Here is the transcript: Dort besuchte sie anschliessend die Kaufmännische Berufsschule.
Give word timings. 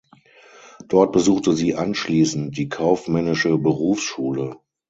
Dort 0.87 1.11
besuchte 1.11 1.53
sie 1.53 1.75
anschliessend 1.75 2.57
die 2.57 2.69
Kaufmännische 2.69 3.55
Berufsschule. 3.59 4.55